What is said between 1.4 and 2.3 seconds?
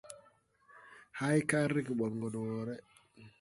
kar rege ɓɔn go